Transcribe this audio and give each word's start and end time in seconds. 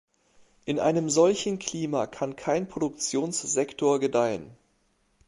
In 0.65 0.79
einem 0.79 1.11
solchen 1.11 1.59
Klima 1.59 2.07
kann 2.07 2.35
kein 2.35 2.67
Produktionssektor 2.67 3.99
gedeihen. 3.99 4.49